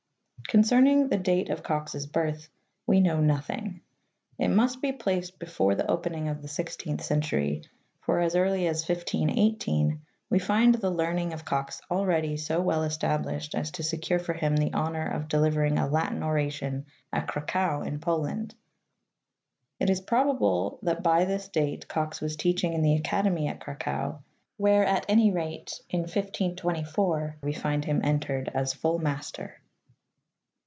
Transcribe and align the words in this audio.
Concerning 0.47 1.07
the 1.07 1.17
date 1.17 1.49
of 1.49 1.63
Cox's 1.63 2.05
birth 2.07 2.49
we 2.85 2.99
know 2.99 3.21
nothing. 3.21 3.79
It 4.37 4.49
must 4.49 4.81
be 4.81 4.91
placed 4.91 5.39
before 5.39 5.75
the 5.75 5.89
opening 5.89 6.27
of 6.27 6.41
the 6.41 6.49
sixteenth 6.49 7.01
century, 7.01 7.63
for 8.01 8.19
as 8.19 8.35
early 8.35 8.67
as 8.67 8.83
1 8.85 8.97
518 8.97 10.01
we 10.29 10.39
find 10.39 10.75
the 10.75 10.89
learning 10.89 11.31
of 11.31 11.45
Cox 11.45 11.79
already 11.89 12.35
so 12.35 12.59
well_, 12.59 12.81
t 12.83 12.89
j: 12.89 12.91
established 12.91 13.55
as 13.55 13.71
to 13.71 13.83
secure 13.83 14.19
for 14.19 14.33
him 14.33 14.57
the 14.57 14.73
honor 14.73 15.07
of 15.07 15.29
deliver 15.29 15.61
Early 15.63 15.69
Life. 15.75 15.79
ing 15.79 15.85
a 15.85 15.89
Latin 15.89 16.21
oration 16.23 16.85
at 17.13 17.27
Cracow 17.29 17.83
in 17.87 17.99
Poland.'' 17.99 18.53
It 19.79 19.89
is 19.89 20.01
prob 20.01 20.35
able 20.35 20.79
that 20.81 21.01
by 21.01 21.23
this 21.23 21.47
date 21.47 21.87
Cox 21.87 22.19
was 22.19 22.35
teaching 22.35 22.73
in 22.73 22.81
the 22.81 22.95
Academy 22.95 23.47
at 23.47 23.61
Cracow, 23.61 24.21
where 24.57 24.83
at 24.85 25.05
any 25.07 25.31
rate 25.31 25.81
in 25.89 26.01
1524 26.01 27.37
we 27.41 27.53
find 27.53 27.85
him 27.85 28.01
entered 28.03 28.49
as 28.53 28.73
full 28.73 28.99
master. 28.99 29.55